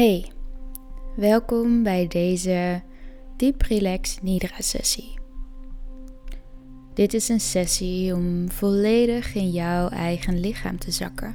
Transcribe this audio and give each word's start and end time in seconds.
Hey, 0.00 0.32
welkom 1.16 1.82
bij 1.82 2.06
deze 2.06 2.82
Deep 3.36 3.62
Relax 3.62 4.18
Nidra 4.22 4.54
sessie. 4.58 5.18
Dit 6.94 7.14
is 7.14 7.28
een 7.28 7.40
sessie 7.40 8.14
om 8.14 8.50
volledig 8.50 9.34
in 9.34 9.50
jouw 9.50 9.88
eigen 9.88 10.40
lichaam 10.40 10.78
te 10.78 10.90
zakken. 10.90 11.34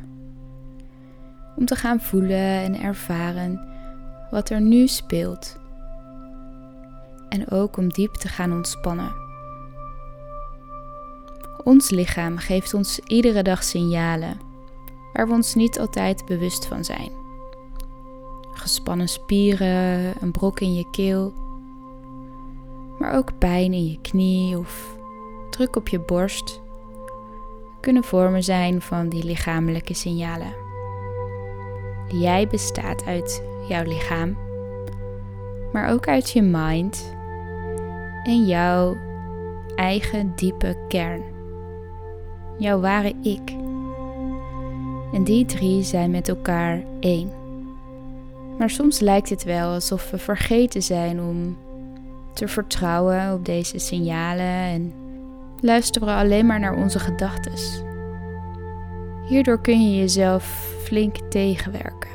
Om 1.55 1.65
te 1.65 1.75
gaan 1.75 1.99
voelen 1.99 2.37
en 2.37 2.79
ervaren 2.81 3.67
wat 4.31 4.49
er 4.49 4.61
nu 4.61 4.87
speelt. 4.87 5.59
En 7.29 7.49
ook 7.49 7.77
om 7.77 7.89
diep 7.89 8.13
te 8.13 8.27
gaan 8.27 8.51
ontspannen. 8.51 9.13
Ons 11.63 11.89
lichaam 11.89 12.37
geeft 12.37 12.73
ons 12.73 12.99
iedere 12.99 13.43
dag 13.43 13.63
signalen 13.63 14.39
waar 15.13 15.27
we 15.27 15.33
ons 15.33 15.55
niet 15.55 15.79
altijd 15.79 16.25
bewust 16.25 16.65
van 16.65 16.83
zijn 16.83 17.24
gespannen 18.57 19.07
spieren, 19.09 20.13
een 20.21 20.31
brok 20.31 20.59
in 20.59 20.73
je 20.75 20.89
keel, 20.91 21.33
maar 22.99 23.13
ook 23.17 23.37
pijn 23.37 23.73
in 23.73 23.85
je 23.85 24.01
knie 24.01 24.57
of 24.57 24.97
druk 25.49 25.75
op 25.75 25.87
je 25.87 25.99
borst 25.99 26.63
kunnen 27.85 28.03
vormen 28.03 28.43
zijn 28.43 28.81
van 28.81 29.09
die 29.09 29.23
lichamelijke 29.23 29.93
signalen. 29.93 30.53
Jij 32.07 32.47
bestaat 32.47 33.05
uit 33.05 33.43
jouw 33.67 33.83
lichaam, 33.83 34.37
maar 35.71 35.89
ook 35.89 36.07
uit 36.07 36.29
je 36.29 36.41
mind 36.41 37.15
en 38.23 38.45
jouw 38.45 38.97
eigen 39.75 40.33
diepe 40.35 40.77
kern, 40.87 41.23
jouw 42.57 42.79
ware 42.79 43.13
ik. 43.21 43.55
En 45.13 45.23
die 45.23 45.45
drie 45.45 45.83
zijn 45.83 46.11
met 46.11 46.27
elkaar 46.29 46.83
één. 46.99 47.44
Maar 48.57 48.69
soms 48.69 48.99
lijkt 48.99 49.29
het 49.29 49.43
wel 49.43 49.73
alsof 49.73 50.11
we 50.11 50.17
vergeten 50.17 50.83
zijn 50.83 51.21
om 51.21 51.57
te 52.33 52.47
vertrouwen 52.47 53.33
op 53.33 53.45
deze 53.45 53.79
signalen 53.79 54.45
en 54.45 54.93
luisteren 55.59 56.07
we 56.07 56.13
alleen 56.13 56.45
maar 56.45 56.59
naar 56.59 56.75
onze 56.75 56.99
gedachten. 56.99 57.53
Hierdoor 59.27 59.61
kun 59.61 59.91
je 59.91 59.97
jezelf 59.97 60.73
flink 60.83 61.15
tegenwerken. 61.29 62.09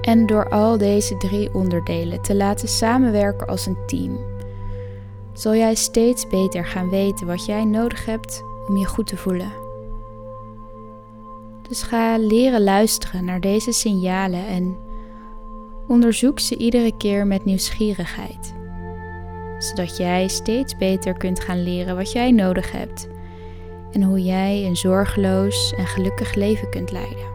En 0.00 0.26
door 0.26 0.48
al 0.48 0.78
deze 0.78 1.16
drie 1.16 1.54
onderdelen 1.54 2.22
te 2.22 2.34
laten 2.34 2.68
samenwerken 2.68 3.46
als 3.46 3.66
een 3.66 3.86
team, 3.86 4.18
zal 5.32 5.54
jij 5.54 5.74
steeds 5.74 6.28
beter 6.28 6.64
gaan 6.64 6.90
weten 6.90 7.26
wat 7.26 7.44
jij 7.44 7.64
nodig 7.64 8.04
hebt 8.04 8.42
om 8.68 8.76
je 8.76 8.86
goed 8.86 9.06
te 9.06 9.16
voelen. 9.16 9.52
Dus 11.68 11.82
ga 11.82 12.18
leren 12.18 12.62
luisteren 12.62 13.24
naar 13.24 13.40
deze 13.40 13.72
signalen 13.72 14.46
en 14.46 14.76
Onderzoek 15.90 16.40
ze 16.40 16.56
iedere 16.56 16.96
keer 16.96 17.26
met 17.26 17.44
nieuwsgierigheid, 17.44 18.54
zodat 19.58 19.96
jij 19.96 20.28
steeds 20.28 20.76
beter 20.76 21.16
kunt 21.16 21.40
gaan 21.40 21.62
leren 21.62 21.96
wat 21.96 22.12
jij 22.12 22.30
nodig 22.30 22.72
hebt 22.72 23.08
en 23.92 24.02
hoe 24.02 24.22
jij 24.22 24.64
een 24.66 24.76
zorgeloos 24.76 25.74
en 25.76 25.86
gelukkig 25.86 26.34
leven 26.34 26.70
kunt 26.70 26.90
leiden. 26.92 27.28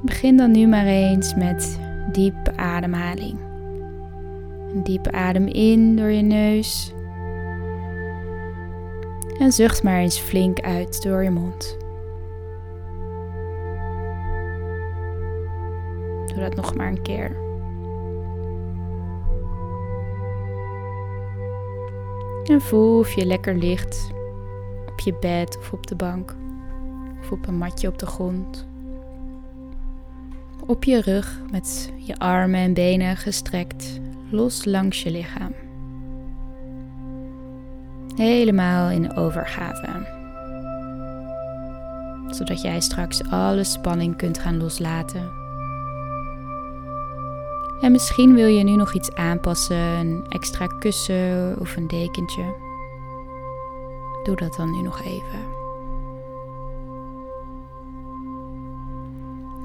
Begin 0.00 0.36
dan 0.36 0.50
nu 0.50 0.66
maar 0.66 0.86
eens 0.86 1.34
met 1.34 1.78
diepe 2.12 2.56
ademhaling. 2.56 3.38
Een 4.74 4.82
diepe 4.82 5.12
adem 5.12 5.46
in 5.46 5.96
door 5.96 6.10
je 6.10 6.22
neus. 6.22 6.92
En 9.38 9.52
zucht 9.52 9.82
maar 9.82 9.98
eens 9.98 10.18
flink 10.18 10.60
uit 10.60 11.02
door 11.02 11.22
je 11.22 11.30
mond. 11.30 11.87
Dat 16.38 16.54
nog 16.54 16.74
maar 16.74 16.88
een 16.88 17.02
keer. 17.02 17.36
En 22.44 22.60
voel 22.60 22.98
of 22.98 23.12
je 23.12 23.26
lekker 23.26 23.54
ligt 23.54 24.10
op 24.86 25.00
je 25.00 25.14
bed 25.20 25.58
of 25.58 25.72
op 25.72 25.86
de 25.86 25.94
bank 25.94 26.36
of 27.20 27.32
op 27.32 27.46
een 27.46 27.56
matje 27.56 27.88
op 27.88 27.98
de 27.98 28.06
grond. 28.06 28.66
Op 30.66 30.84
je 30.84 31.00
rug 31.00 31.40
met 31.50 31.92
je 31.96 32.18
armen 32.18 32.60
en 32.60 32.74
benen 32.74 33.16
gestrekt 33.16 34.00
los 34.30 34.64
langs 34.64 35.02
je 35.02 35.10
lichaam. 35.10 35.54
Helemaal 38.16 38.90
in 38.90 39.16
overgave. 39.16 40.16
Zodat 42.26 42.62
jij 42.62 42.80
straks 42.80 43.30
alle 43.30 43.64
spanning 43.64 44.16
kunt 44.16 44.38
gaan 44.38 44.56
loslaten 44.56 45.47
en 47.80 47.92
misschien 47.92 48.34
wil 48.34 48.46
je 48.46 48.64
nu 48.64 48.76
nog 48.76 48.94
iets 48.94 49.14
aanpassen, 49.14 49.76
een 49.76 50.26
extra 50.28 50.66
kussen 50.66 51.56
of 51.60 51.76
een 51.76 51.86
dekentje. 51.86 52.54
Doe 54.22 54.36
dat 54.36 54.54
dan 54.54 54.70
nu 54.70 54.82
nog 54.82 55.04
even. 55.04 55.56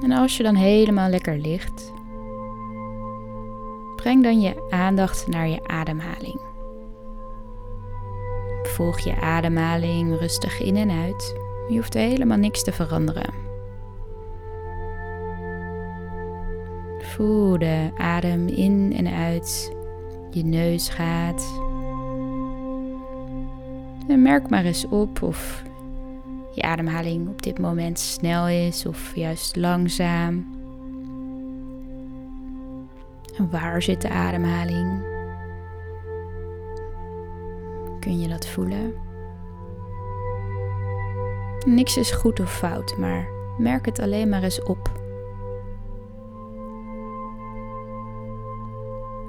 En 0.02 0.12
als 0.12 0.36
je 0.36 0.42
dan 0.42 0.54
helemaal 0.54 1.08
lekker 1.08 1.38
ligt, 1.38 1.92
breng 3.96 4.22
dan 4.22 4.40
je 4.40 4.66
aandacht 4.70 5.26
naar 5.26 5.48
je 5.48 5.66
ademhaling. 5.66 6.40
Volg 8.62 8.98
je 8.98 9.20
ademhaling 9.20 10.18
rustig 10.18 10.60
in 10.60 10.76
en 10.76 10.90
uit. 10.90 11.34
Je 11.68 11.76
hoeft 11.76 11.94
helemaal 11.94 12.38
niks 12.38 12.64
te 12.64 12.72
veranderen. 12.72 13.53
Voel 17.14 17.58
de 17.58 17.90
adem 17.96 18.48
in 18.48 18.92
en 18.96 19.06
uit 19.06 19.72
je 20.30 20.44
neus 20.44 20.88
gaat. 20.88 21.60
En 24.08 24.22
merk 24.22 24.50
maar 24.50 24.64
eens 24.64 24.88
op 24.88 25.22
of 25.22 25.62
je 26.54 26.62
ademhaling 26.62 27.28
op 27.28 27.42
dit 27.42 27.58
moment 27.58 27.98
snel 27.98 28.48
is 28.48 28.86
of 28.86 29.14
juist 29.14 29.56
langzaam. 29.56 30.46
En 33.36 33.50
waar 33.50 33.82
zit 33.82 34.00
de 34.00 34.08
ademhaling? 34.08 35.02
Kun 38.00 38.20
je 38.20 38.28
dat 38.28 38.46
voelen? 38.46 38.92
Niks 41.66 41.96
is 41.96 42.10
goed 42.10 42.40
of 42.40 42.56
fout, 42.56 42.96
maar 42.98 43.28
merk 43.58 43.86
het 43.86 44.00
alleen 44.00 44.28
maar 44.28 44.42
eens 44.42 44.62
op. 44.62 45.03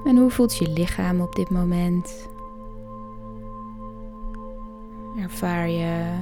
En 0.06 0.18
hoe 0.18 0.30
voelt 0.30 0.58
je 0.58 0.70
lichaam 0.70 1.22
op 1.22 1.36
dit 1.36 1.50
moment? 1.50 2.30
Ervaar 5.18 5.70
je 5.70 6.14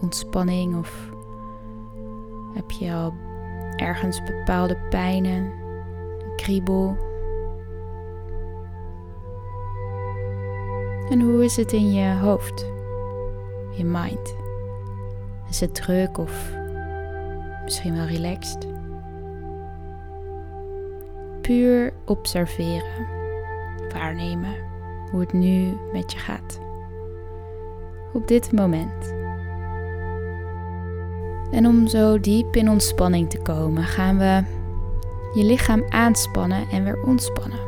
ontspanning 0.00 0.78
of 0.78 1.10
heb 2.54 2.70
je 2.70 2.92
al 2.92 3.14
ergens 3.76 4.22
bepaalde 4.22 4.76
pijnen, 4.88 5.52
kriebel? 6.36 6.96
En 11.10 11.20
hoe 11.20 11.44
is 11.44 11.56
het 11.56 11.72
in 11.72 11.92
je 11.92 12.14
hoofd, 12.14 12.66
je 13.76 13.84
mind? 13.84 14.36
Is 15.48 15.60
het 15.60 15.74
druk 15.74 16.18
of 16.18 16.52
misschien 17.64 17.96
wel 17.96 18.06
relaxed? 18.06 18.66
Puur 21.40 21.92
observeren 22.04 23.19
waarnemen 23.92 24.54
hoe 25.10 25.20
het 25.20 25.32
nu 25.32 25.76
met 25.92 26.12
je 26.12 26.18
gaat. 26.18 26.60
Op 28.12 28.28
dit 28.28 28.52
moment. 28.52 29.14
En 31.50 31.66
om 31.66 31.86
zo 31.86 32.20
diep 32.20 32.56
in 32.56 32.70
ontspanning 32.70 33.30
te 33.30 33.42
komen, 33.42 33.84
gaan 33.84 34.18
we 34.18 34.42
je 35.34 35.44
lichaam 35.44 35.84
aanspannen 35.88 36.68
en 36.70 36.84
weer 36.84 37.02
ontspannen. 37.02 37.58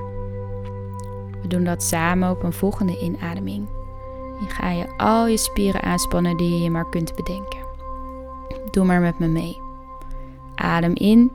We 1.42 1.48
doen 1.48 1.64
dat 1.64 1.82
samen 1.82 2.30
op 2.30 2.42
een 2.42 2.52
volgende 2.52 3.00
inademing. 3.00 3.68
Je 4.40 4.48
ga 4.48 4.70
je 4.70 4.96
al 4.96 5.26
je 5.26 5.36
spieren 5.36 5.82
aanspannen 5.82 6.36
die 6.36 6.62
je 6.62 6.70
maar 6.70 6.88
kunt 6.88 7.14
bedenken. 7.14 7.58
Doe 8.70 8.84
maar 8.84 9.00
met 9.00 9.18
me 9.18 9.26
mee. 9.26 9.58
Adem 10.54 10.94
in. 10.94 11.30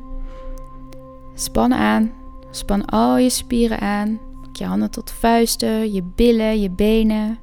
Span 1.33 1.73
aan. 1.73 2.13
Span 2.49 2.85
al 2.85 3.17
je 3.17 3.29
spieren 3.29 3.79
aan 3.79 4.19
je 4.57 4.65
handen 4.65 4.91
tot 4.91 5.11
vuisten, 5.11 5.93
je 5.93 6.03
billen, 6.03 6.61
je 6.61 6.69
benen, 6.69 7.39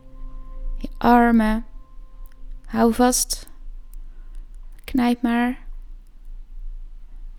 je 0.79 0.89
armen. 0.99 1.65
Hou 2.65 2.95
vast. 2.95 3.49
Knijp 4.85 5.23
maar. 5.23 5.59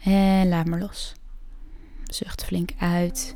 En 0.03 0.49
laat 0.49 0.65
maar 0.65 0.79
los. 0.79 1.15
Zucht 2.03 2.43
flink 2.43 2.69
uit. 2.77 3.35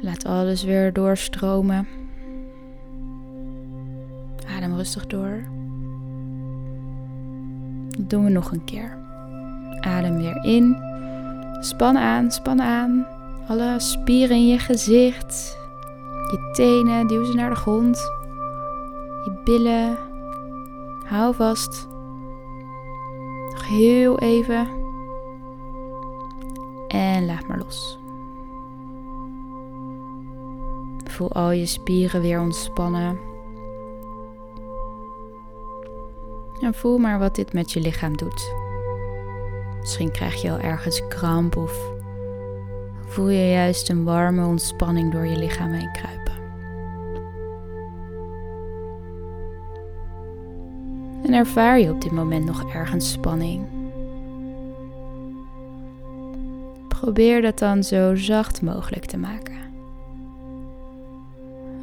Laat 0.00 0.24
alles 0.24 0.62
weer 0.62 0.92
doorstromen. 0.92 1.86
Adem 4.56 4.74
rustig 4.74 5.06
door. 5.06 5.42
Dat 7.88 8.10
doen 8.10 8.24
we 8.24 8.30
nog 8.30 8.52
een 8.52 8.64
keer. 8.64 8.98
Adem 9.80 10.16
weer 10.16 10.44
in. 10.44 10.93
Span 11.64 11.96
aan, 11.96 12.30
span 12.30 12.60
aan. 12.60 13.06
Alle 13.48 13.80
spieren 13.80 14.36
in 14.36 14.46
je 14.46 14.58
gezicht. 14.58 15.58
Je 16.30 16.50
tenen, 16.52 17.06
duw 17.06 17.24
ze 17.24 17.34
naar 17.34 17.50
de 17.50 17.56
grond. 17.56 17.96
Je 19.24 19.40
billen. 19.44 19.98
Hou 21.06 21.34
vast. 21.34 21.88
Nog 23.50 23.68
heel 23.68 24.18
even. 24.18 24.68
En 26.88 27.26
laat 27.26 27.48
maar 27.48 27.58
los. 27.58 27.98
Voel 31.04 31.32
al 31.32 31.50
je 31.50 31.66
spieren 31.66 32.20
weer 32.20 32.40
ontspannen. 32.40 33.18
En 36.60 36.74
voel 36.74 36.98
maar 36.98 37.18
wat 37.18 37.34
dit 37.34 37.52
met 37.52 37.72
je 37.72 37.80
lichaam 37.80 38.16
doet. 38.16 38.63
Misschien 39.84 40.10
krijg 40.10 40.42
je 40.42 40.50
al 40.50 40.58
ergens 40.58 41.02
kramp 41.08 41.56
of 41.56 41.78
voel 43.06 43.28
je 43.28 43.50
juist 43.50 43.88
een 43.88 44.04
warme 44.04 44.46
ontspanning 44.46 45.12
door 45.12 45.26
je 45.26 45.36
lichaam 45.36 45.72
heen 45.72 45.92
kruipen. 45.92 46.32
En 51.24 51.32
ervaar 51.32 51.78
je 51.78 51.90
op 51.90 52.00
dit 52.00 52.12
moment 52.12 52.44
nog 52.44 52.72
ergens 52.72 53.10
spanning? 53.10 53.66
Probeer 56.88 57.42
dat 57.42 57.58
dan 57.58 57.82
zo 57.82 58.14
zacht 58.14 58.62
mogelijk 58.62 59.04
te 59.04 59.16
maken. 59.16 59.58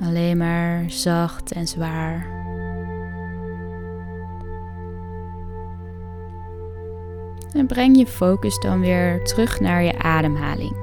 Alleen 0.02 0.38
maar 0.38 0.84
zacht 0.88 1.52
en 1.52 1.68
zwaar. 1.68 2.41
En 7.52 7.68
breng 7.68 7.98
je 7.98 8.08
focus 8.08 8.60
dan 8.60 8.80
weer 8.80 9.24
terug 9.24 9.60
naar 9.60 9.84
je 9.84 9.98
ademhaling. 10.00 10.76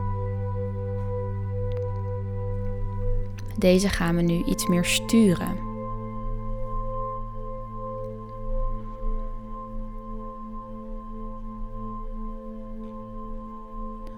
Deze 3.59 3.89
gaan 3.89 4.17
we 4.17 4.23
nu 4.23 4.45
iets 4.45 4.67
meer 4.67 4.85
sturen. 4.85 5.67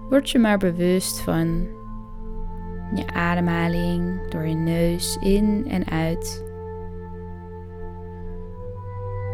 Word 0.09 0.29
je 0.29 0.39
maar 0.39 0.57
bewust 0.57 1.21
van 1.21 1.67
je 2.95 3.07
ademhaling 3.13 4.27
door 4.29 4.47
je 4.47 4.55
neus 4.55 5.17
in 5.21 5.67
en 5.69 5.89
uit. 5.89 6.45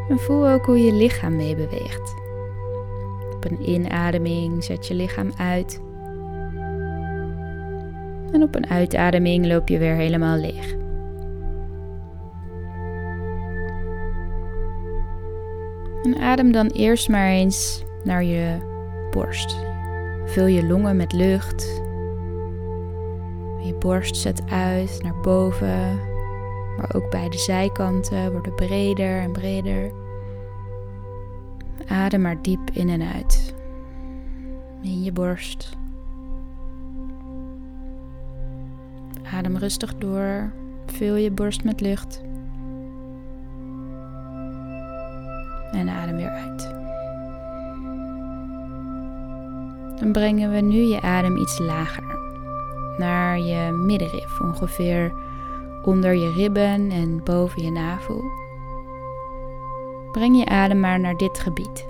En 0.09 0.19
voel 0.19 0.47
ook 0.47 0.65
hoe 0.65 0.79
je 0.79 0.93
lichaam 0.93 1.35
meebeweegt. 1.35 2.26
Op 3.37 3.45
een 3.45 3.69
inademing 3.69 4.63
zet 4.63 4.87
je 4.87 4.93
lichaam 4.93 5.31
uit. 5.37 5.81
En 8.31 8.43
op 8.43 8.55
een 8.55 8.69
uitademing 8.69 9.45
loop 9.45 9.67
je 9.67 9.77
weer 9.77 9.95
helemaal 9.95 10.37
leeg. 10.37 10.75
En 16.03 16.17
adem 16.19 16.51
dan 16.51 16.67
eerst 16.67 17.09
maar 17.09 17.29
eens 17.29 17.83
naar 18.03 18.23
je 18.23 18.57
borst. 19.11 19.57
Vul 20.25 20.45
je 20.45 20.65
longen 20.65 20.95
met 20.95 21.13
lucht. 21.13 21.63
Je 23.63 23.75
borst 23.79 24.15
zet 24.15 24.41
uit 24.49 24.99
naar 25.03 25.19
boven, 25.21 25.99
maar 26.77 26.95
ook 26.95 27.09
bij 27.09 27.29
de 27.29 27.37
zijkanten 27.37 28.31
worden 28.31 28.55
breder 28.55 29.19
en 29.19 29.31
breder. 29.31 29.91
Adem 31.87 32.21
maar 32.21 32.41
diep 32.41 32.69
in 32.73 32.89
en 32.89 33.01
uit. 33.13 33.55
In 34.81 35.03
je 35.03 35.11
borst. 35.11 35.77
Adem 39.33 39.57
rustig 39.57 39.95
door. 39.95 40.51
Vul 40.85 41.15
je 41.15 41.31
borst 41.31 41.63
met 41.63 41.81
lucht. 41.81 42.21
En 45.71 45.89
adem 45.89 46.15
weer 46.15 46.29
uit. 46.29 46.75
Dan 49.99 50.11
brengen 50.11 50.51
we 50.51 50.61
nu 50.61 50.77
je 50.77 51.01
adem 51.01 51.37
iets 51.37 51.59
lager. 51.59 52.03
Naar 52.97 53.39
je 53.39 53.71
middenrif, 53.71 54.39
ongeveer 54.41 55.13
onder 55.83 56.13
je 56.13 56.31
ribben 56.31 56.91
en 56.91 57.23
boven 57.23 57.63
je 57.63 57.71
navel. 57.71 58.46
Breng 60.11 60.37
je 60.37 60.45
adem 60.45 60.79
maar 60.79 60.99
naar 60.99 61.17
dit 61.17 61.39
gebied. 61.39 61.87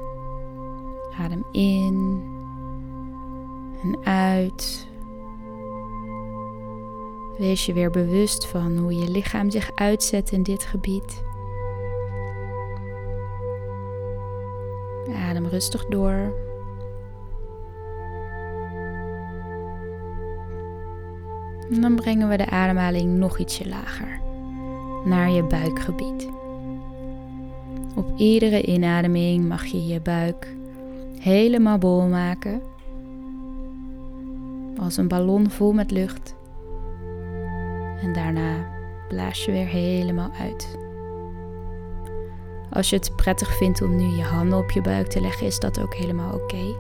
Adem 1.19 1.43
in 1.51 2.23
en 3.83 3.97
uit. 4.03 4.87
Wees 7.37 7.65
je 7.65 7.73
weer 7.73 7.89
bewust 7.89 8.47
van 8.47 8.77
hoe 8.77 8.95
je 8.95 9.09
lichaam 9.09 9.49
zich 9.49 9.71
uitzet 9.75 10.31
in 10.31 10.43
dit 10.43 10.63
gebied. 10.63 11.23
Adem 15.29 15.47
rustig 15.47 15.85
door. 15.85 16.45
En 21.71 21.81
dan 21.81 21.95
brengen 21.95 22.29
we 22.29 22.37
de 22.37 22.49
ademhaling 22.49 23.17
nog 23.17 23.39
ietsje 23.39 23.67
lager, 23.67 24.21
naar 25.05 25.29
je 25.29 25.43
buikgebied. 25.43 26.36
Op 27.97 28.17
iedere 28.17 28.61
inademing 28.61 29.47
mag 29.47 29.65
je 29.65 29.85
je 29.85 30.01
buik 30.01 30.55
helemaal 31.19 31.77
bol 31.77 32.01
maken, 32.01 32.61
als 34.79 34.97
een 34.97 35.07
ballon 35.07 35.49
vol 35.49 35.73
met 35.73 35.91
lucht. 35.91 36.35
En 38.01 38.13
daarna 38.13 38.67
blaas 39.07 39.45
je 39.45 39.51
weer 39.51 39.65
helemaal 39.65 40.31
uit. 40.39 40.77
Als 42.69 42.89
je 42.89 42.95
het 42.95 43.15
prettig 43.15 43.57
vindt 43.57 43.81
om 43.81 43.95
nu 43.95 44.15
je 44.15 44.23
handen 44.23 44.59
op 44.59 44.71
je 44.71 44.81
buik 44.81 45.07
te 45.07 45.21
leggen, 45.21 45.47
is 45.47 45.59
dat 45.59 45.81
ook 45.81 45.93
helemaal 45.93 46.33
oké. 46.33 46.75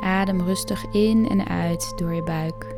Adem 0.00 0.40
rustig 0.40 0.84
in 0.92 1.28
en 1.28 1.48
uit 1.48 1.92
door 1.96 2.12
je 2.12 2.22
buik. 2.22 2.71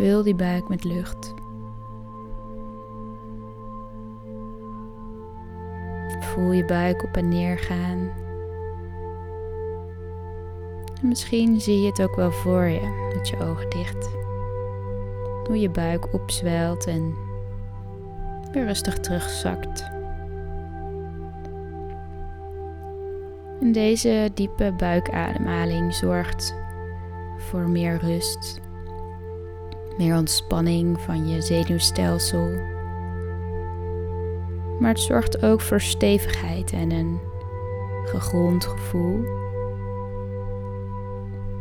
Vul 0.00 0.22
die 0.22 0.34
buik 0.34 0.68
met 0.68 0.84
lucht. 0.84 1.34
Voel 6.20 6.52
je 6.52 6.64
buik 6.64 7.02
op 7.02 7.16
en 7.16 7.28
neer 7.28 7.58
gaan. 7.58 8.10
En 11.00 11.08
misschien 11.08 11.60
zie 11.60 11.80
je 11.80 11.86
het 11.86 12.02
ook 12.02 12.16
wel 12.16 12.30
voor 12.30 12.64
je 12.64 13.10
met 13.14 13.28
je 13.28 13.38
ogen 13.38 13.70
dicht. 13.70 14.10
Hoe 15.46 15.60
je 15.60 15.70
buik 15.70 16.14
opzwelt 16.14 16.86
en 16.86 17.14
weer 18.52 18.64
rustig 18.64 18.98
terugzakt. 18.98 19.90
En 23.60 23.72
deze 23.72 24.30
diepe 24.34 24.74
buikademhaling 24.76 25.94
zorgt 25.94 26.54
voor 27.38 27.68
meer 27.68 27.98
rust, 27.98 28.60
meer 29.98 30.16
ontspanning 30.16 31.00
van 31.00 31.28
je 31.28 31.40
zenuwstelsel. 31.40 32.48
Maar 34.80 34.90
het 34.90 35.00
zorgt 35.00 35.42
ook 35.42 35.60
voor 35.60 35.80
stevigheid 35.80 36.72
en 36.72 36.90
een 36.90 37.20
gegrond 38.04 38.64
gevoel. 38.64 39.20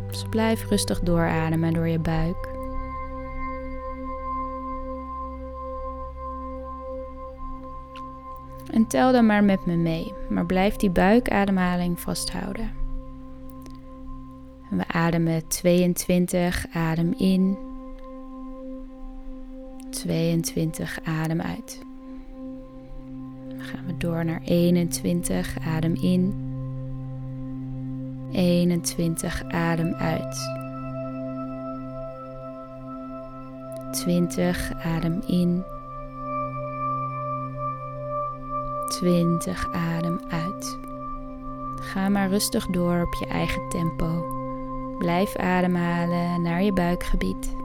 Dus 0.07 0.25
blijf 0.29 0.69
rustig 0.69 1.00
doorademen 1.00 1.74
door 1.74 1.88
je 1.88 2.00
buik. 2.00 2.48
En 8.71 8.88
tel 8.88 9.12
dan 9.12 9.25
maar 9.25 9.43
met 9.43 9.65
me 9.65 9.75
mee, 9.75 10.13
maar 10.29 10.45
blijf 10.45 10.75
die 10.75 10.89
buikademhaling 10.89 12.00
vasthouden. 12.00 12.71
we 14.69 14.88
ademen 14.88 15.48
22, 15.48 16.65
adem 16.74 17.13
in. 17.17 17.69
22, 19.89 21.00
adem 21.03 21.41
uit. 21.41 21.81
Dan 23.48 23.62
gaan 23.62 23.86
we 23.86 23.98
door 23.98 24.25
naar 24.25 24.41
21, 24.43 25.58
adem 25.67 25.96
in. 25.96 26.48
21, 28.31 29.43
adem 29.48 29.93
uit. 29.93 30.38
20, 33.91 34.72
adem 34.84 35.22
in. 35.27 35.63
20 38.89 39.72
adem 39.72 40.19
uit. 40.29 40.77
Ga 41.79 42.10
maar 42.10 42.29
rustig 42.29 42.65
door 42.65 43.01
op 43.01 43.13
je 43.13 43.25
eigen 43.25 43.69
tempo. 43.69 44.38
Blijf 44.98 45.36
ademhalen 45.36 46.41
naar 46.41 46.63
je 46.63 46.74
buikgebied. 46.74 47.59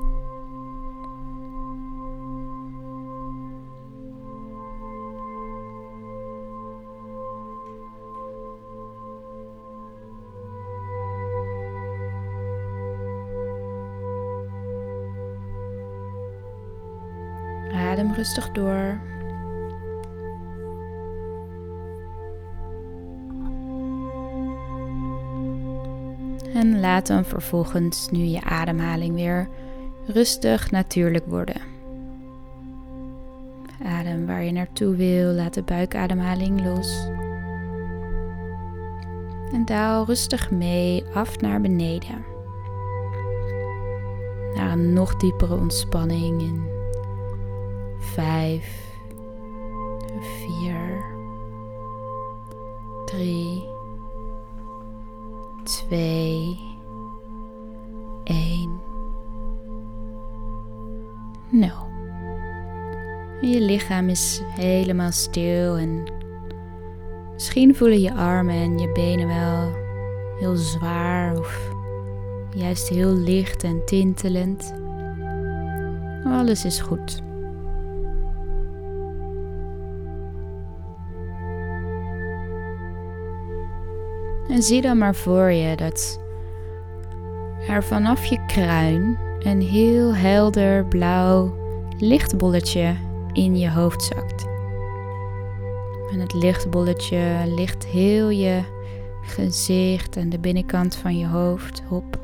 Rustig 18.25 18.51
door. 18.51 19.01
En 26.55 26.81
laat 26.81 27.07
dan 27.07 27.25
vervolgens 27.25 28.09
nu 28.11 28.19
je 28.19 28.43
ademhaling 28.43 29.15
weer 29.15 29.49
rustig 30.07 30.71
natuurlijk 30.71 31.27
worden. 31.27 31.61
Adem 33.85 34.27
waar 34.27 34.43
je 34.43 34.53
naartoe 34.53 34.97
wil, 34.97 35.33
laat 35.33 35.55
de 35.55 35.63
buikademhaling 35.63 36.65
los. 36.65 37.09
En 39.53 39.65
daal 39.65 40.05
rustig 40.05 40.51
mee 40.51 41.05
af 41.15 41.41
naar 41.41 41.61
beneden. 41.61 42.25
Naar 44.55 44.73
een 44.73 44.93
nog 44.93 45.17
diepere 45.17 45.55
ontspanning 45.57 46.41
in 46.41 46.74
5, 48.13 48.65
4, 50.61 51.05
3, 53.05 53.65
2, 55.65 56.59
1. 58.25 58.81
0. 61.51 61.71
Je 63.41 63.61
lichaam 63.61 64.09
is 64.09 64.43
helemaal 64.45 65.13
stil 65.13 65.77
en 65.77 66.13
misschien 67.33 67.75
voelen 67.75 68.01
je 68.01 68.15
armen 68.15 68.55
en 68.55 68.79
je 68.79 68.93
benen 68.93 69.27
wel 69.27 69.73
heel 70.39 70.57
zwaar 70.57 71.39
of 71.39 71.71
juist 72.55 72.89
heel 72.89 73.13
licht 73.13 73.65
en 73.65 73.85
tintelend. 73.85 74.75
Alles 76.25 76.65
is 76.65 76.81
goed. 76.81 77.23
En 84.49 84.63
zie 84.63 84.81
dan 84.81 84.99
maar 84.99 85.15
voor 85.15 85.51
je 85.51 85.77
dat 85.77 86.21
er 87.69 87.85
vanaf 87.85 88.25
je 88.25 88.45
kruin 88.47 89.19
een 89.39 89.63
heel 89.63 90.15
helder 90.15 90.87
blauw 90.87 91.55
lichtbolletje 91.99 92.95
in 93.33 93.59
je 93.59 93.71
hoofd 93.71 94.03
zakt. 94.03 94.47
En 96.13 96.21
het 96.21 96.35
lichtbolletje 96.35 97.43
ligt 97.47 97.87
heel 97.87 98.29
je 98.29 98.61
gezicht 99.23 100.17
en 100.17 100.29
de 100.29 100.39
binnenkant 100.39 100.97
van 100.97 101.19
je 101.19 101.27
hoofd 101.27 101.83
op. 101.91 102.21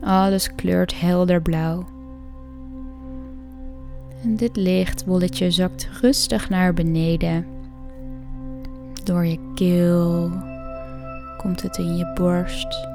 Alles 0.00 0.54
kleurt 0.54 1.00
helder 1.00 1.42
blauw. 1.42 1.84
En 4.22 4.36
dit 4.36 4.56
lichtbolletje 4.56 5.50
zakt 5.50 5.88
rustig 6.00 6.48
naar 6.48 6.74
beneden. 6.74 7.46
Door 9.04 9.26
je 9.26 9.38
keel 9.54 10.30
komt 11.36 11.62
het 11.62 11.78
in 11.78 11.96
je 11.96 12.12
borst. 12.14 12.88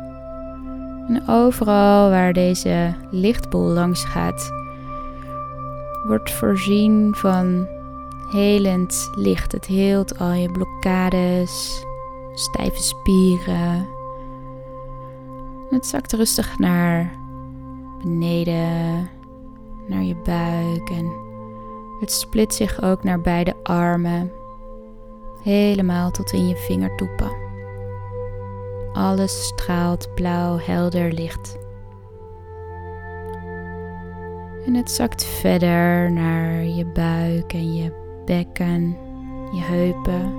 En 1.08 1.24
overal 1.28 2.10
waar 2.10 2.34
deze 2.34 2.96
lichtbol 3.10 3.62
langs 3.68 4.04
gaat, 4.04 4.52
wordt 6.08 6.32
voorzien 6.32 7.16
van 7.16 7.68
helend 8.32 9.10
licht. 9.16 9.52
Het 9.52 9.66
heelt 9.66 10.20
al 10.20 10.32
je 10.32 10.52
blokkades, 10.52 11.86
stijve 12.34 12.82
spieren. 12.82 13.88
Het 15.70 15.86
zakt 15.86 16.14
rustig 16.14 16.60
naar 16.60 17.12
beneden, 18.04 19.10
naar 19.88 20.04
je 20.04 20.16
buik 20.16 20.90
en 20.90 21.12
het 22.00 22.12
split 22.12 22.54
zich 22.54 22.82
ook 22.82 23.04
naar 23.04 23.22
beide 23.22 23.56
armen, 23.64 24.32
helemaal 25.44 26.12
tot 26.12 26.32
in 26.32 26.48
je 26.48 26.56
vingertoppen. 26.56 27.41
Alles 28.94 29.48
straalt 29.48 30.16
blauw 30.16 30.58
helder 30.58 31.12
licht. 31.14 31.58
En 34.66 34.74
het 34.74 34.92
zakt 34.92 35.26
verder 35.26 36.12
naar 36.12 36.64
je 36.64 36.86
buik 36.86 37.54
en 37.54 37.76
je 37.76 37.92
bekken, 38.26 38.98
je 39.52 39.62
heupen, 39.62 40.34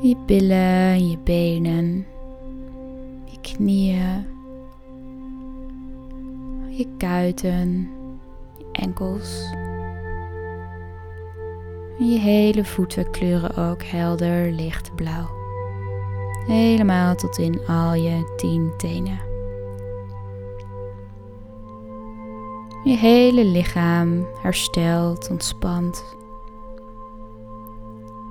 je 0.00 0.16
billen, 0.26 1.08
je 1.08 1.18
benen, 1.18 2.06
je 3.24 3.40
knieën, 3.40 4.26
je 6.68 6.86
kuiten, 6.96 7.90
je 8.56 8.66
enkels. 8.72 9.50
En 11.98 12.10
je 12.10 12.18
hele 12.18 12.64
voeten 12.64 13.10
kleuren 13.10 13.56
ook 13.56 13.82
helder 13.82 14.52
lichtblauw. 14.52 15.37
Helemaal 16.48 17.14
tot 17.14 17.38
in 17.38 17.66
al 17.66 17.94
je 17.94 18.34
tien 18.36 18.72
tenen. 18.76 19.20
Je 22.84 22.96
hele 22.96 23.44
lichaam 23.44 24.26
herstelt, 24.42 25.30
ontspant. 25.30 26.16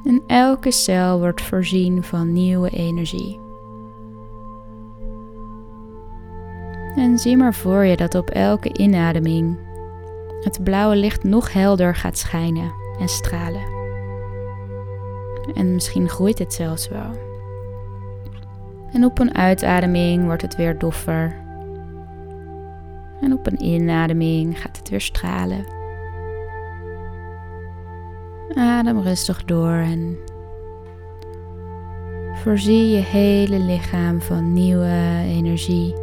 En 0.04 0.24
elke 0.28 0.72
cel 0.72 1.20
wordt 1.20 1.42
voorzien 1.42 2.04
van 2.04 2.34
nieuwe 2.34 2.70
energie. 2.70 3.40
En 6.96 7.18
zie 7.18 7.38
maar 7.38 7.54
voor 7.54 7.86
je 7.86 7.98
dat 7.98 8.16
op 8.16 8.30
elke 8.30 8.78
inademing 8.78 9.60
het 10.42 10.64
blauwe 10.64 10.96
licht 10.96 11.24
nog 11.24 11.54
helder 11.54 11.96
gaat 11.96 12.18
schijnen 12.18 12.72
en 13.00 13.08
stralen. 13.08 13.76
En 15.54 15.74
misschien 15.74 16.10
groeit 16.10 16.40
het 16.40 16.54
zelfs 16.54 16.88
wel. 16.88 17.27
En 18.92 19.06
op 19.06 19.20
een 19.20 19.36
uitademing 19.36 20.26
wordt 20.26 20.42
het 20.42 20.56
weer 20.56 20.78
doffer 20.78 21.46
en 23.22 23.34
op 23.34 23.48
een 23.48 23.64
inademing 23.64 24.60
gaat 24.60 24.78
het 24.78 24.90
weer 24.90 25.02
stralen. 25.02 25.66
Adem 28.56 29.02
rustig 29.02 29.46
door 29.46 29.72
en 29.72 30.18
voorzie 32.34 32.90
je 32.90 33.02
hele 33.02 33.60
lichaam 33.60 34.22
van 34.22 34.54
nieuwe 34.54 35.24
energie. 35.26 35.96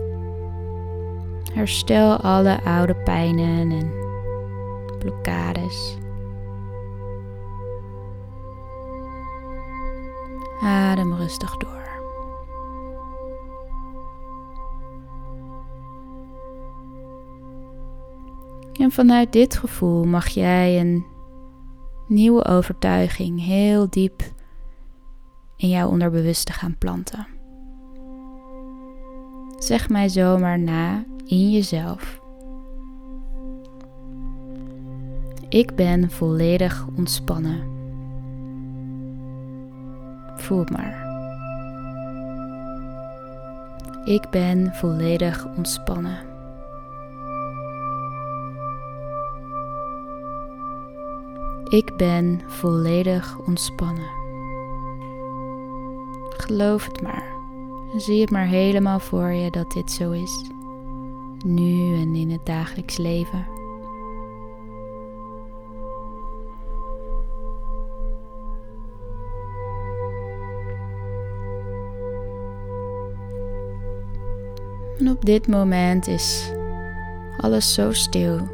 Herstel 1.53 2.17
alle 2.17 2.63
oude 2.65 2.95
pijnen 2.95 3.71
en 3.71 3.93
blokkades. 4.99 5.97
Adem 10.63 11.15
rustig 11.15 11.57
door. 11.57 11.84
En 18.79 18.91
vanuit 18.91 19.33
dit 19.33 19.57
gevoel 19.57 20.05
mag 20.05 20.29
jij 20.29 20.81
een 20.81 21.05
nieuwe 22.09 22.45
overtuiging 22.45 23.45
heel 23.45 23.91
diep 23.91 24.23
in 25.57 25.69
jouw 25.69 25.89
onderbewuste 25.89 26.53
gaan 26.53 26.79
planten. 26.79 27.27
Zeg 29.59 29.89
mij 29.89 30.09
zomaar 30.09 30.59
na 30.59 31.05
in 31.25 31.51
jezelf. 31.51 32.21
Ik 35.49 35.75
ben 35.75 36.11
volledig 36.11 36.87
ontspannen. 36.97 37.63
Voel 40.37 40.59
het 40.59 40.71
maar. 40.71 41.03
Ik 44.05 44.31
ben 44.31 44.75
volledig 44.75 45.47
ontspannen. 45.57 46.34
Ik 51.75 51.97
ben 51.97 52.41
volledig 52.47 53.39
ontspannen. 53.47 54.11
Geloof 56.29 56.87
het 56.87 57.03
maar. 57.03 57.25
Zie 57.97 58.21
het 58.21 58.31
maar 58.31 58.47
helemaal 58.47 58.99
voor 58.99 59.33
je 59.33 59.51
dat 59.51 59.73
dit 59.73 59.91
zo 59.91 60.11
is. 60.11 60.45
Nu 61.45 61.95
en 61.97 62.15
in 62.15 62.31
het 62.31 62.47
dagelijks 62.47 62.97
leven. 62.97 63.47
En 74.99 75.09
op 75.11 75.25
dit 75.25 75.49
moment 75.49 76.07
is 76.07 76.53
alles 77.37 77.75
zo 77.75 77.93
stil 77.93 78.54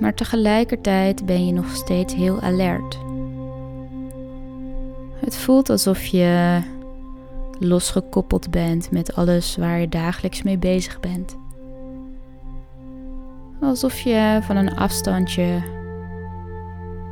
maar 0.00 0.14
tegelijkertijd 0.14 1.26
ben 1.26 1.46
je 1.46 1.52
nog 1.52 1.74
steeds 1.74 2.14
heel 2.14 2.40
alert. 2.40 2.98
Het 5.14 5.36
voelt 5.36 5.70
alsof 5.70 6.04
je 6.04 6.60
losgekoppeld 7.58 8.50
bent 8.50 8.90
met 8.90 9.14
alles 9.14 9.56
waar 9.56 9.80
je 9.80 9.88
dagelijks 9.88 10.42
mee 10.42 10.58
bezig 10.58 11.00
bent. 11.00 11.36
Alsof 13.60 14.00
je 14.00 14.38
van 14.42 14.56
een 14.56 14.76
afstandje 14.76 15.62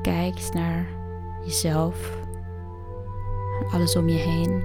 kijkt 0.03 0.55
naar 0.55 0.87
jezelf, 1.45 2.17
alles 3.73 3.97
om 3.97 4.09
je 4.09 4.19
heen. 4.19 4.63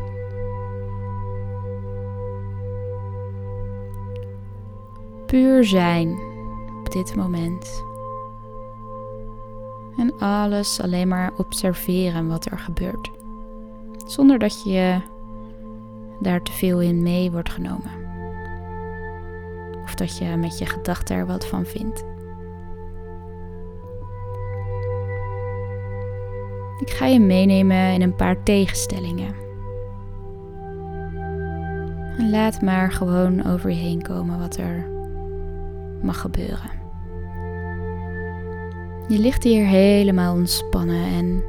Puur 5.25 5.65
zijn 5.65 6.19
op 6.79 6.91
dit 6.91 7.15
moment. 7.15 7.91
En 9.97 10.19
alles 10.19 10.81
alleen 10.81 11.07
maar 11.07 11.31
observeren 11.37 12.27
wat 12.27 12.45
er 12.45 12.59
gebeurt. 12.59 13.11
Zonder 14.05 14.39
dat 14.39 14.63
je 14.63 15.01
daar 16.19 16.41
te 16.41 16.51
veel 16.51 16.81
in 16.81 17.03
mee 17.03 17.31
wordt 17.31 17.49
genomen. 17.49 17.91
Of 19.83 19.95
dat 19.95 20.17
je 20.17 20.25
met 20.25 20.57
je 20.57 20.65
gedachten 20.65 21.15
er 21.15 21.25
wat 21.25 21.45
van 21.45 21.65
vindt. 21.65 22.03
Ik 26.79 26.89
ga 26.89 27.05
je 27.05 27.19
meenemen 27.19 27.93
in 27.93 28.01
een 28.01 28.15
paar 28.15 28.43
tegenstellingen. 28.43 29.35
En 32.17 32.29
laat 32.29 32.61
maar 32.61 32.91
gewoon 32.91 33.45
over 33.45 33.69
je 33.69 33.75
heen 33.75 34.01
komen 34.01 34.39
wat 34.39 34.57
er 34.57 34.87
mag 36.01 36.19
gebeuren. 36.19 36.82
Je 39.07 39.19
ligt 39.19 39.43
hier 39.43 39.65
helemaal 39.65 40.33
ontspannen 40.35 41.05
en 41.05 41.43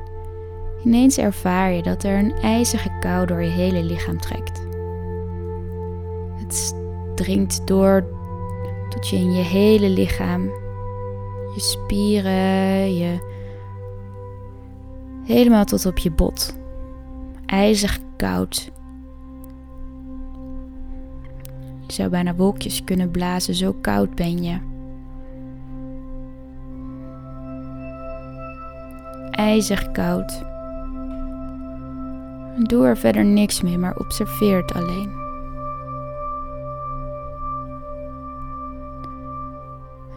ineens 0.85 1.19
ervaar 1.19 1.73
je 1.73 1.83
dat 1.83 2.05
er 2.05 2.19
een 2.19 2.35
ijzige 2.35 2.91
kou 3.01 3.27
door 3.27 3.43
je 3.43 3.51
hele 3.51 3.83
lichaam 3.83 4.21
trekt. 4.21 4.63
Het 6.37 6.75
dringt 7.15 7.67
door 7.67 8.05
tot 8.89 9.09
je 9.09 9.17
in 9.17 9.33
je 9.33 9.43
hele 9.43 9.89
lichaam, 9.89 10.43
je 11.55 11.61
spieren, 11.61 12.97
je 12.97 13.33
helemaal 15.25 15.65
tot 15.65 15.87
op 15.87 15.99
je 15.99 16.11
bot. 16.11 16.57
IJzig 17.47 17.99
koud. 18.17 18.71
Je 21.87 21.93
zou 21.93 22.09
bijna 22.09 22.35
wolkjes 22.35 22.85
kunnen 22.85 23.11
blazen, 23.11 23.55
zo 23.55 23.73
koud 23.81 24.15
ben 24.15 24.43
je. 24.43 24.59
IJzig 29.45 29.91
koud. 29.93 30.43
Doe 32.69 32.87
er 32.87 32.97
verder 32.97 33.25
niks 33.25 33.63
mee, 33.63 33.79
maar 33.79 33.97
observeer 33.97 34.57
het 34.57 34.75
alleen. 34.75 35.13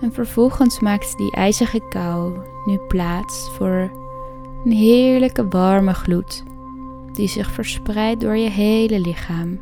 En 0.02 0.14
vervolgens 0.14 0.80
maakt 0.80 1.18
die 1.18 1.32
ijzige 1.32 1.88
kou 1.90 2.38
nu 2.66 2.78
plaats 2.78 3.50
voor 3.58 3.92
een 4.66 4.72
heerlijke 4.72 5.48
warme 5.48 5.94
gloed 5.94 6.44
die 7.14 7.28
zich 7.28 7.52
verspreidt 7.52 8.22
door 8.22 8.38
je 8.38 8.50
hele 8.50 9.00
lichaam. 9.00 9.60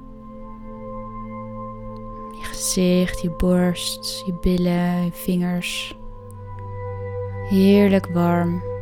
Je 2.32 2.44
gezicht, 2.44 3.22
je 3.22 3.30
borst, 3.30 4.24
je 4.26 4.34
billen, 4.42 5.04
je 5.04 5.12
vingers. 5.12 5.98
Heerlijk 7.50 8.08
warm. 8.14 8.75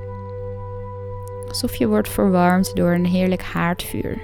Alsof 1.54 1.76
je 1.76 1.88
wordt 1.88 2.10
verwarmd 2.10 2.76
door 2.76 2.94
een 2.94 3.06
heerlijk 3.06 3.42
haardvuur. 3.42 4.18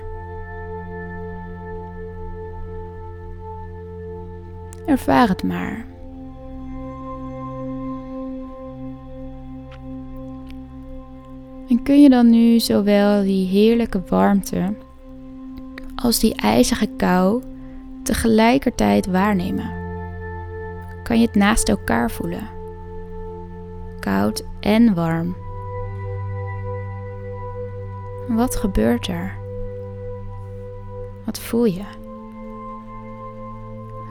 Ervaar 4.85 5.27
het 5.27 5.43
maar. 5.43 5.85
En 11.69 11.83
kun 11.83 12.01
je 12.01 12.09
dan 12.09 12.29
nu 12.29 12.59
zowel 12.59 13.23
die 13.23 13.47
heerlijke 13.47 14.01
warmte 14.07 14.73
als 15.95 16.19
die 16.19 16.35
ijzige 16.35 16.87
kou 16.87 17.43
tegelijkertijd 18.03 19.05
waarnemen? 19.05 19.71
Kan 21.03 21.19
je 21.19 21.25
het 21.25 21.35
naast 21.35 21.69
elkaar 21.69 22.11
voelen? 22.11 22.49
Koud 23.99 24.43
en 24.59 24.93
warm. 24.93 25.47
Wat 28.29 28.55
gebeurt 28.55 29.07
er? 29.07 29.37
Wat 31.25 31.39
voel 31.39 31.65
je? 31.65 31.85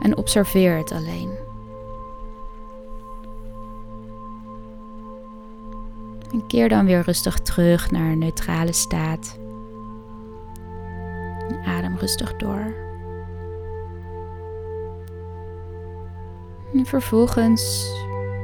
En 0.00 0.16
observeer 0.16 0.76
het 0.76 0.92
alleen. 0.92 1.30
En 6.32 6.46
keer 6.46 6.68
dan 6.68 6.86
weer 6.86 7.00
rustig 7.00 7.38
terug 7.38 7.90
naar 7.90 8.10
een 8.10 8.18
neutrale 8.18 8.72
staat. 8.72 9.38
Adem 11.64 11.96
rustig 11.96 12.36
door. 12.36 12.74
En 16.74 16.86
vervolgens 16.86 17.92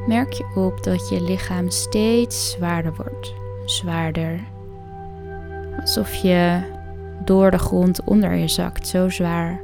merk 0.06 0.32
je 0.32 0.46
op 0.54 0.82
dat 0.82 1.08
je 1.08 1.22
lichaam 1.22 1.70
steeds 1.70 2.50
zwaarder 2.50 2.94
wordt. 2.94 3.34
Zwaarder. 3.64 4.53
Alsof 5.80 6.14
je 6.14 6.60
door 7.24 7.50
de 7.50 7.58
grond 7.58 8.04
onder 8.04 8.34
je 8.34 8.48
zakt. 8.48 8.86
Zo 8.86 9.08
zwaar. 9.08 9.60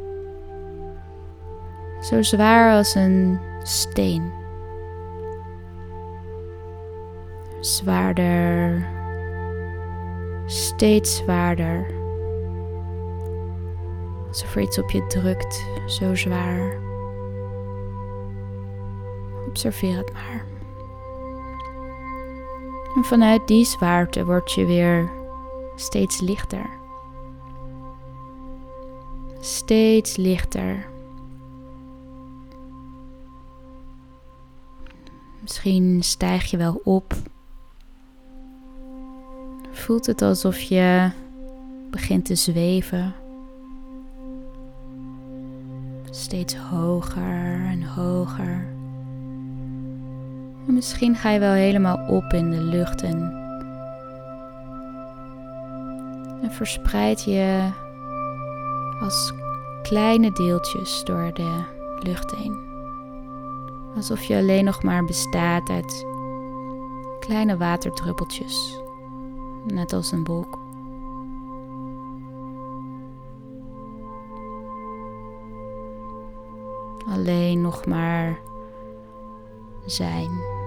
Zo 2.01 2.23
zwaar 2.23 2.77
als 2.77 2.94
een 2.94 3.38
steen. 3.62 4.33
Zwaarder. 7.61 8.87
Steeds 10.46 11.16
zwaarder. 11.16 11.87
Alsof 14.29 14.57
er 14.57 14.62
iets 14.62 14.79
op 14.79 14.90
je 14.90 15.07
drukt, 15.07 15.64
zo 15.87 16.14
zwaar. 16.14 16.79
Observeer 19.49 19.96
het 19.96 20.12
maar. 20.12 20.44
En 22.96 23.05
vanuit 23.05 23.49
die 23.49 23.64
zwaarte 23.64 24.25
word 24.25 24.53
je 24.53 24.66
weer 24.66 25.11
steeds 25.80 26.20
lichter. 26.20 26.70
Steeds 29.40 30.16
lichter. 30.16 30.88
Misschien 35.40 36.02
stijg 36.02 36.50
je 36.50 36.56
wel 36.56 36.80
op 36.84 37.14
voelt 39.90 40.06
het 40.06 40.22
alsof 40.22 40.60
je 40.60 41.10
begint 41.90 42.24
te 42.24 42.34
zweven. 42.34 43.14
Steeds 46.10 46.56
hoger 46.56 47.66
en 47.66 47.82
hoger. 47.82 48.66
En 50.66 50.74
misschien 50.74 51.16
ga 51.16 51.30
je 51.30 51.38
wel 51.38 51.52
helemaal 51.52 52.08
op 52.08 52.32
in 52.32 52.50
de 52.50 52.60
lucht 52.62 53.02
en, 53.02 53.39
en 56.42 56.50
verspreid 56.50 57.24
je 57.24 57.70
als 59.00 59.33
kleine 59.83 60.33
deeltjes 60.33 61.05
door 61.05 61.31
de 61.35 61.64
lucht 61.98 62.31
heen. 62.31 62.68
Alsof 63.96 64.22
je 64.22 64.37
alleen 64.37 64.64
nog 64.64 64.83
maar 64.83 65.05
bestaat 65.05 65.68
uit 65.68 66.07
kleine 67.20 67.57
waterdruppeltjes 67.57 68.81
net 69.66 69.92
als 69.92 70.12
een 70.12 70.24
wolk. 70.24 70.59
Alleen 77.09 77.61
nog 77.61 77.87
maar 77.87 78.38
zijn. 79.87 80.60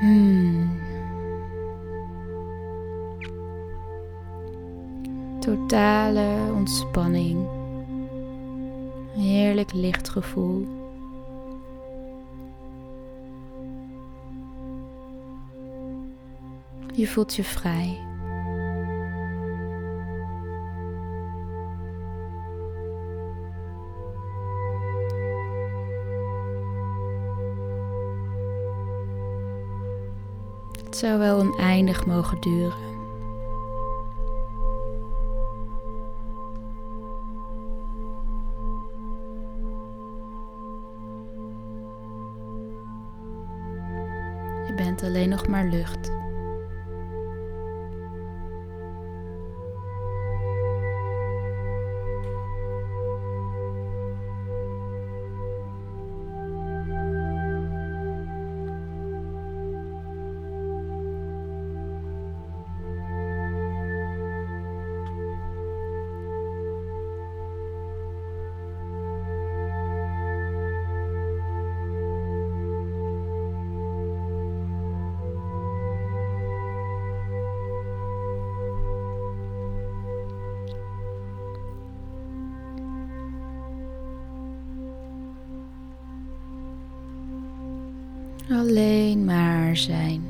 Hmm. 0.00 0.80
Totale 5.40 6.52
ontspanning. 6.54 7.48
Heerlijk 9.16 9.72
licht 9.72 10.08
gevoel. 10.08 10.66
Je 16.94 17.06
voelt 17.06 17.34
je 17.34 17.44
vrij. 17.44 18.09
zou 31.00 31.18
wel 31.18 31.40
een 31.40 31.54
eindig 31.58 32.06
mogen 32.06 32.40
duren. 32.40 32.88
Je 44.66 44.72
bent 44.76 45.02
alleen 45.02 45.28
nog 45.28 45.46
maar 45.46 45.64
lucht. 45.64 45.99
Alleen 88.50 89.24
maar 89.24 89.76
zijn. 89.76 90.28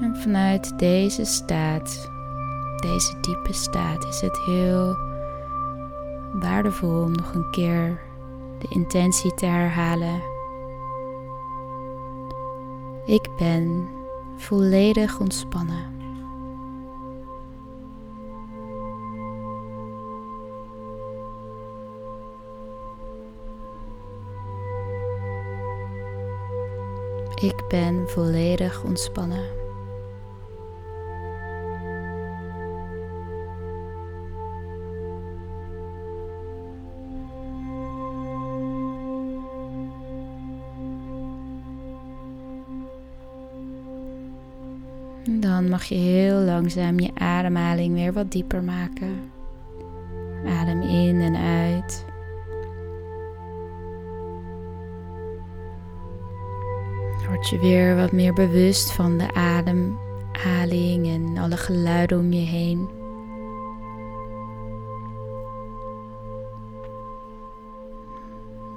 En 0.00 0.16
vanuit 0.16 0.78
deze 0.78 1.24
staat, 1.24 2.10
deze 2.80 3.20
diepe 3.20 3.52
staat, 3.52 4.04
is 4.04 4.20
het 4.20 4.38
heel 4.38 4.96
waardevol 6.32 7.02
om 7.02 7.12
nog 7.12 7.34
een 7.34 7.50
keer 7.50 8.00
de 8.58 8.66
intentie 8.68 9.34
te 9.34 9.46
herhalen. 9.46 10.22
Ik 13.06 13.28
ben 13.36 13.88
volledig 14.36 15.20
ontspannen. 15.20 15.95
Ik 27.40 27.64
ben 27.68 28.08
volledig 28.08 28.84
ontspannen. 28.84 29.44
Dan 45.40 45.68
mag 45.68 45.84
je 45.84 45.94
heel 45.94 46.40
langzaam 46.40 47.00
je 47.00 47.10
ademhaling 47.14 47.94
weer 47.94 48.12
wat 48.12 48.32
dieper 48.32 48.62
maken. 48.62 49.30
Adem 50.46 50.82
in 50.82 51.20
en 51.20 51.36
uit. 51.36 51.55
Je 57.50 57.58
weer 57.58 57.96
wat 57.96 58.12
meer 58.12 58.32
bewust 58.32 58.92
van 58.92 59.18
de 59.18 59.34
ademhaling 59.34 61.06
en 61.06 61.38
alle 61.38 61.56
geluiden 61.56 62.18
om 62.18 62.32
je 62.32 62.46
heen. 62.46 62.88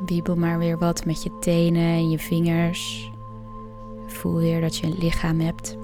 Wiebel 0.05 0.35
maar 0.35 0.57
weer 0.59 0.77
wat 0.77 1.05
met 1.05 1.23
je 1.23 1.31
tenen 1.39 1.81
en 1.81 2.09
je 2.09 2.19
vingers. 2.19 3.11
Voel 4.07 4.35
weer 4.35 4.61
dat 4.61 4.77
je 4.77 4.87
een 4.87 4.97
lichaam 4.97 5.39
hebt. 5.39 5.77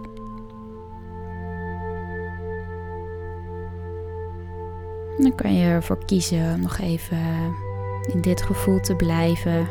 Dan 5.18 5.36
kan 5.36 5.54
je 5.54 5.66
ervoor 5.66 6.06
kiezen 6.06 6.54
om 6.54 6.62
nog 6.62 6.78
even 6.78 7.18
in 8.14 8.22
dit 8.22 8.42
gevoel 8.42 8.80
te 8.80 8.96
blijven. 8.96 9.68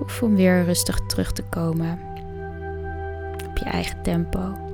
Of 0.00 0.22
om 0.22 0.34
weer 0.34 0.64
rustig 0.64 1.06
terug 1.06 1.32
te 1.32 1.42
komen 1.42 1.98
op 3.48 3.56
je 3.56 3.64
eigen 3.64 4.02
tempo. 4.02 4.66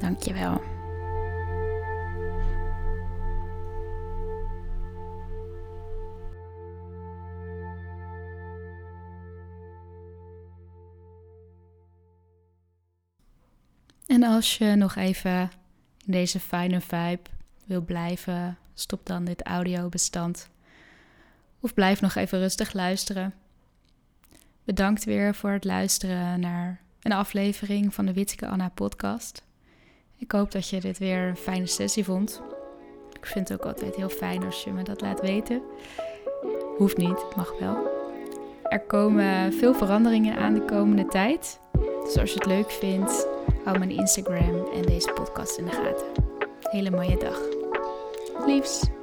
Dankjewel. 0.00 0.60
En 14.06 14.22
als 14.22 14.58
je 14.58 14.74
nog 14.74 14.96
even 14.96 15.40
in 16.06 16.12
deze 16.12 16.40
fijne 16.40 16.80
vibe 16.80 17.30
wil 17.66 17.80
blijven, 17.80 18.58
stop 18.74 19.06
dan 19.06 19.24
dit 19.24 19.42
audiobestand 19.42 20.48
of 21.60 21.74
blijf 21.74 22.00
nog 22.00 22.14
even 22.14 22.38
rustig 22.38 22.72
luisteren. 22.72 23.34
Bedankt 24.64 25.04
weer 25.04 25.34
voor 25.34 25.50
het 25.50 25.64
luisteren 25.64 26.40
naar 26.40 26.80
een 27.02 27.12
aflevering 27.12 27.94
van 27.94 28.06
de 28.06 28.12
Witke 28.12 28.46
Anna 28.46 28.68
podcast. 28.68 29.42
Ik 30.16 30.32
hoop 30.32 30.52
dat 30.52 30.68
je 30.68 30.80
dit 30.80 30.98
weer 30.98 31.28
een 31.28 31.36
fijne 31.36 31.66
sessie 31.66 32.04
vond. 32.04 32.42
Ik 33.12 33.26
vind 33.26 33.48
het 33.48 33.60
ook 33.60 33.66
altijd 33.66 33.96
heel 33.96 34.08
fijn 34.08 34.44
als 34.44 34.64
je 34.64 34.70
me 34.70 34.82
dat 34.82 35.00
laat 35.00 35.20
weten. 35.20 35.62
Hoeft 36.76 36.96
niet, 36.96 37.36
mag 37.36 37.58
wel. 37.58 37.96
Er 38.62 38.80
komen 38.80 39.52
veel 39.52 39.74
veranderingen 39.74 40.36
aan 40.36 40.54
de 40.54 40.64
komende 40.64 41.06
tijd. 41.06 41.60
Dus 42.04 42.16
als 42.16 42.32
je 42.32 42.38
het 42.38 42.46
leuk 42.46 42.70
vindt, 42.70 43.26
hou 43.64 43.78
mijn 43.78 43.90
Instagram 43.90 44.68
en 44.74 44.82
deze 44.82 45.12
podcast 45.12 45.58
in 45.58 45.64
de 45.64 45.72
gaten. 45.72 46.24
Hele 46.60 46.90
mooie 46.90 47.16
dag. 47.16 47.40
Liefs. 48.46 48.97